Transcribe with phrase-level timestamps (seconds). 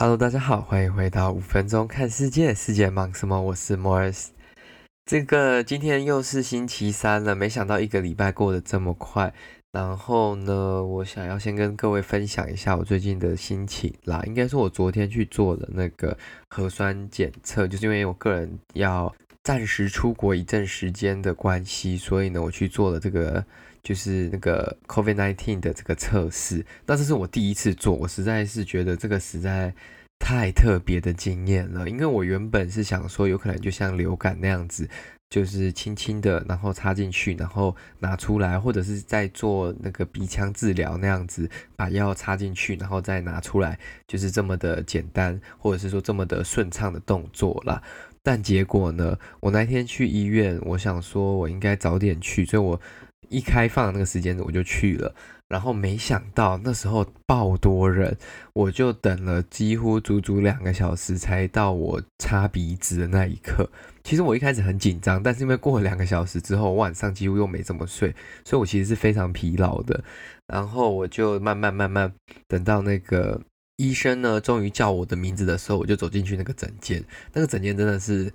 [0.00, 3.42] Hello，大家好，欢迎回到五分钟看世界，世界忙什么？
[3.42, 4.28] 我是 Morris。
[5.04, 9.34] 这个今天又是星期三了，没想到一个礼拜过得这么快。
[9.72, 14.22] 然后呢，我想要先跟各位分享一下我最近的心情啦。
[14.24, 16.16] 应该说，我昨天去做的那个
[16.48, 19.12] 核酸检测，就是因为我个人要
[19.48, 23.42] 暂时出国一阵时间的关系，所以呢，我去做了这个。
[23.80, 29.72] 就是那个 COVID-19 的这个测试，那这是我第一次做，我实在是觉得这个实在
[30.18, 31.88] 太特别的经验了。
[31.88, 34.88] 因为我原本是想说，有可能就像流感那样子，
[35.30, 47.82] 就是轻轻的，然后插进去，然后拿出来，或者是在做那个鼻腔治疗那样子，把药插进去，然后再拿出来，就是这么的简单，或者是说这么的顺畅的动作啦。
[48.22, 52.80] 但结果呢，我那天去医院，我想说我应该早点去，所以我。
[53.30, 55.14] 一开放那个时间我就去了，
[55.48, 58.16] 然后没想到那时候爆多人，
[58.52, 63.68] 我就等了几乎足足两个小时才到我擦鼻子的那一刻。
[64.04, 68.14] 其实我一开始很紧张，但是因为过了两个小时之后，晚上几乎又没怎么睡，
[68.44, 70.04] 所以我其实是非常疲劳的。
[70.46, 72.12] 然后我就慢慢慢慢
[72.46, 73.40] 等到那个
[73.76, 77.02] 医生呢，终于叫我的名字的时候，我就走进去那个诊间。
[77.32, 78.32] 那个诊间真的是。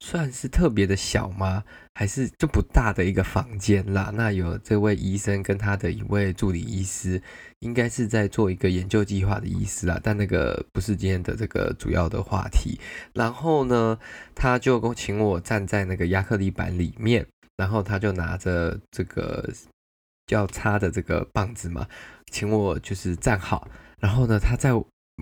[0.00, 1.62] 算是特别的小吗？
[1.94, 4.10] 还是就不大的一个房间啦？
[4.14, 7.22] 那有这位医生跟他的一位助理医师，
[7.58, 10.00] 应该是在做一个研究计划的医师啦。
[10.02, 12.80] 但那个不是今天的这个主要的话题。
[13.12, 13.98] 然后呢，
[14.34, 19.52] 他就请我站在那个亚克力板里面，然后他就拿着这个
[20.28, 21.86] 要插的这个棒子嘛，
[22.30, 23.68] 请我就是站好。
[23.98, 24.70] 然后呢，他在。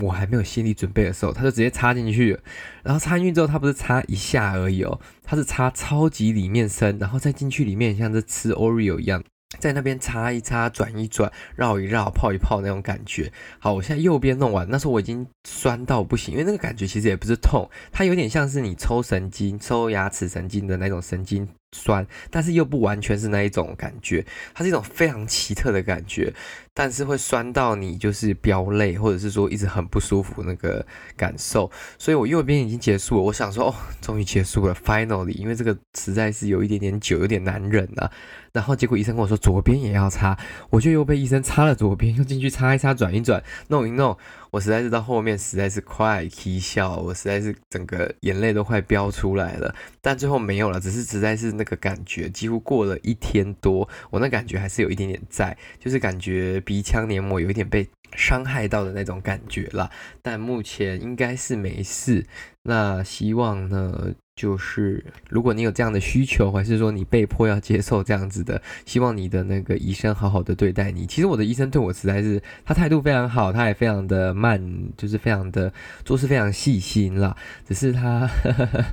[0.00, 2.38] 我还没有心理准备的时候，他就直接插进去。
[2.82, 9.22] 然后插进去之后，他不是插一下而已哦，他是插超级里面深，然后再进去里面，像是吃 Oreo 一样，
[9.58, 13.32] 在那边插一插、转一转、绕一绕、泡一泡那种感觉。
[13.58, 21.48] 好，我现在右边弄完，那时候我已经酸到不行，因为那个感觉其实也不是痛，它有点像是你抽神经、抽牙齿神经的那种神经。
[21.72, 24.24] 酸，但是又不完全是那一种感觉，
[24.54, 26.32] 它是一种非常奇特的感觉，
[26.74, 30.84] 但是会酸到你就是飙泪，或者是说一直很不舒服那个
[31.16, 31.70] 感受。
[31.98, 38.10] 所以我右边已经结束了，我想说哦，终于结束了，finally，因为这个实在是有一点点久，有点难忍啊。
[38.52, 40.38] 然后结果医生跟我说左边也要擦，
[40.68, 44.16] 我就又被医生擦了左边，又进去擦一擦，转一转，弄一弄。
[44.52, 62.26] 我实在是到后面实在是快啼笑，我实在是整个眼泪都快飙出来了，但最后没有了，只是实在是那个感觉，几乎过了一天多，我那感觉还是有一点点在，就是感觉鼻腔黏膜有一点被伤害到的那种感觉啦，但目前应该是没事，
[62.62, 64.14] 那希望呢。
[64.34, 71.06] 就是如果你有这样的需求，还是说你被迫要接受这样子的，希望你的那个医生好好的对待你。
[71.06, 74.60] 其实我的医生对我实在是，他态度非常好，他也非常的慢，
[74.96, 75.72] 就是非常的
[76.04, 77.36] 做事非常细心啦。
[77.66, 78.84] 只是他呵 呵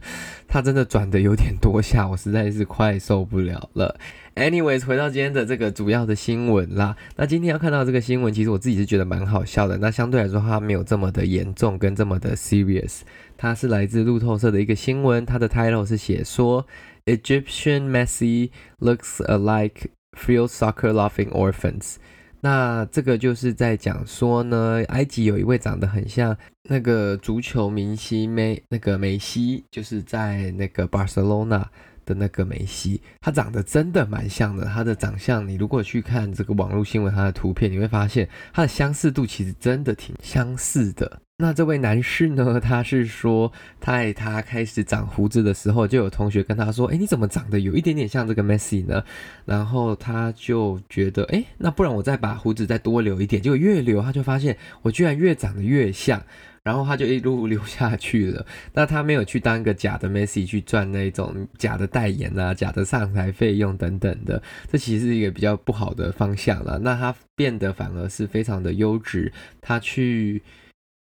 [0.48, 3.98] 他真的转的有点多下，我实在是快受不了了。
[4.40, 6.96] Anyways，回到今天的这个主要的新闻啦。
[7.18, 9.78] 那今天要看到这个新闻，其实我自己是觉得蛮好笑的。
[9.78, 13.02] 那相对来说，它没有这么的严重跟这么的 serious。
[13.36, 16.66] 它是来自路透社的一个新闻，它的 title 是写说
[17.04, 21.96] Egyptian Messi looks like field soccer laughing orphans。
[22.40, 26.38] 那这个就是在讲说呢，埃及有一位长得很像
[26.70, 31.70] 那个足球明星梅，那个梅西，就是在那个巴塞罗那
[32.10, 34.66] 的那个梅西，他长得真的蛮像的。
[34.66, 41.22] 他的长相，你如果去看这个网络新闻，他的图片，你会发现他的相似度其实真的挺相似的。
[41.42, 42.60] 那这位男士呢？
[42.60, 43.50] 他是说，
[43.80, 49.02] 在他开始长胡子的时候，就有同学跟他说：“诶，你怎么长得有一点点像这个 Messi 呢？”
[49.46, 56.22] 然后他就觉得：“诶，那不然我再把胡子再多留一点。”结果越留，他就发现我居然越长得越像。
[56.64, 58.46] 然后他就一路留下去了。
[58.74, 66.80] 那他没有去当一个假的 Messi 去赚那种假的代言啊、假的上台费用等等的，这其实是一个比较不好的方向了。
[66.80, 69.32] 那他变得反而是非常的优质，
[69.62, 70.42] 他去。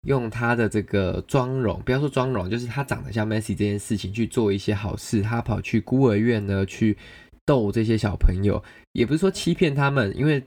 [0.04, 5.22] 用他的这个妆容，不要说妆容，就是他长得像 Messi 这件事情去做一些好事。
[5.22, 6.96] 他跑去孤儿院呢，去
[7.44, 10.42] 逗这些小朋友，也不是说欺骗他们，因为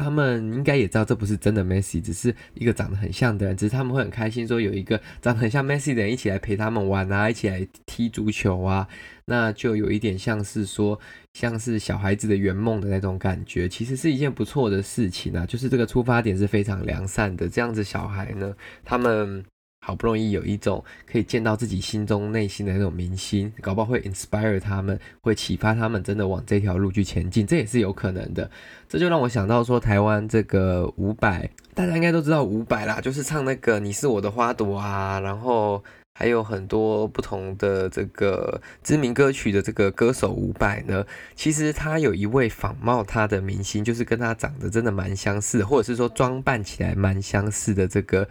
[0.00, 8.88] 他们应该也知道这不是真的 Messi，只是一个长得很像的人，只是他们会很开心，说有一个长得很像 Messi 的人一起来陪他们玩啊，一起来踢足球啊。
[9.26, 10.98] 那就有一点像是说，
[11.34, 15.44] 像是小孩子的圆梦的那种感觉，其实是一件不错的事情啊。
[15.44, 19.44] 就是这个出发点是非常良善的，这样子小孩呢，他们。
[19.90, 28.48] 好不容易有一种可以见到自己心中内心的那种明星，搞不好会 inspire 他们，会启发他们真的往这条路去前进，这也是有可能的。
[28.88, 35.82] 这就让我想到说，台湾这个伍佰，大家应该都知道伍佰啦，就是唱那个你是我的花朵啊，然后。
[36.12, 48.28] 还有很多不同的这个知名歌曲的这个歌手伍佰呢，其实他有一位仿冒他的明星，就是跟他长得真的蛮相似，或者是说装扮起来蛮相似的这个。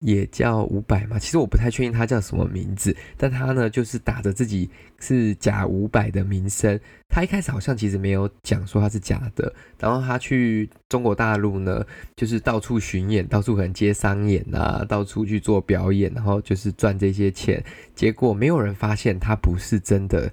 [0.00, 6.78] 也叫五百嘛，其实我不太确定他叫什么名字，但他呢就是打着自己是假五百的名声，
[7.08, 11.84] 他一开始好像其实没有讲说他是假的，然后他去中国大陆呢，
[12.14, 17.64] 就是到处巡演，到处可能接商演啊，到处去做表演，然后就是赚这些钱，
[17.94, 20.30] 结果没有人发现他不是真的。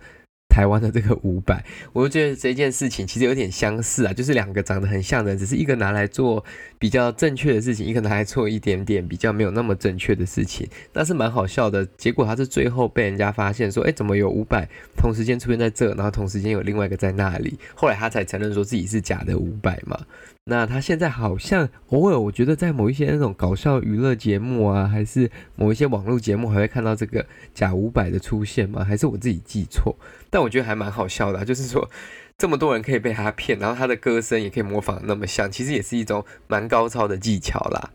[0.53, 6.45] 台湾的这个五百，我就觉得这件事情其实有点相似啊，就是两个长得很像的人，只是一个拿来做
[6.77, 11.83] 比较正确的事情，一个拿来做一点点比较没有那么正确的事情，那是蛮好笑的。
[11.97, 19.99] 结果他是最后被人家发现说，哎，怎么有五百同时间出现在这，然后同时间有另外一个在那里，后来他才承认说自己是假的五百嘛。
[20.45, 28.83] 那他现在好像偶尔，我觉得在某一些那种搞笑娱乐节目啊，还是某一些网络节目，还会看到这个假五百的出现吗？
[28.83, 29.95] 还是我自己记错？
[30.29, 31.89] 但我觉得还蛮好笑的，就是说
[32.37, 37.91] 这么多人可以被他骗，然后他的歌声也可以模仿那么像，其实也是一种蛮高超的技巧啦。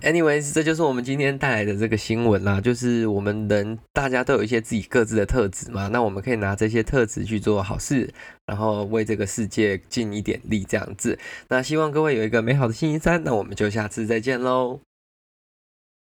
[0.00, 8.08] Anyways，这就是我们今天带来的这个新闻啦，就是我们人大家都有一些自己各自的特质嘛，那我们可以拿这些特质去做好事，
[8.46, 11.18] 然后为这个世界尽一点力，这样子。
[11.48, 14.80] 那希望各位有一个美好的星期三，那我们就下次再见喽。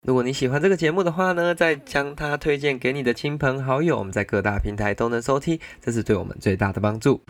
[0.07, 7.23] 如果你喜欢这个节目的话呢，再将它推荐给你的亲朋好友，我们在各大平台都能收听，这是对我们最大的帮助。